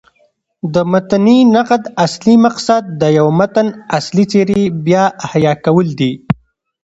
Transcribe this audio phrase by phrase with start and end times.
[0.73, 3.67] د متني نقد اصلي مقصد د یوه متن
[3.97, 6.13] اصلي څېرې بيا احیا کول دي.